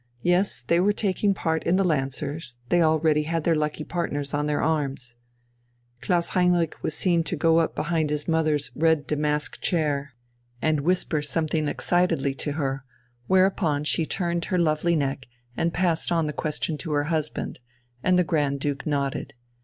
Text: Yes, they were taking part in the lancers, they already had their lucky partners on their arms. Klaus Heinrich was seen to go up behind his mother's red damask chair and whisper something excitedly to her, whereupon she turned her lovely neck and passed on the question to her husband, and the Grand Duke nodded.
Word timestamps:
Yes, 0.23 0.61
they 0.65 0.79
were 0.79 0.93
taking 0.93 1.35
part 1.35 1.63
in 1.63 1.75
the 1.75 1.83
lancers, 1.83 2.57
they 2.69 2.81
already 2.81 3.21
had 3.21 3.43
their 3.43 3.53
lucky 3.55 3.83
partners 3.83 4.33
on 4.33 4.47
their 4.47 4.59
arms. 4.63 5.13
Klaus 6.01 6.29
Heinrich 6.29 6.75
was 6.81 6.95
seen 6.95 7.23
to 7.25 7.35
go 7.35 7.59
up 7.59 7.75
behind 7.75 8.09
his 8.09 8.27
mother's 8.27 8.71
red 8.75 9.05
damask 9.05 9.61
chair 9.61 10.15
and 10.59 10.81
whisper 10.81 11.21
something 11.21 11.67
excitedly 11.67 12.33
to 12.33 12.53
her, 12.53 12.83
whereupon 13.27 13.83
she 13.83 14.07
turned 14.07 14.45
her 14.45 14.57
lovely 14.57 14.95
neck 14.95 15.27
and 15.55 15.71
passed 15.71 16.11
on 16.11 16.25
the 16.25 16.33
question 16.33 16.79
to 16.79 16.93
her 16.93 17.03
husband, 17.13 17.59
and 18.01 18.17
the 18.17 18.23
Grand 18.23 18.59
Duke 18.59 18.87
nodded. 18.87 19.35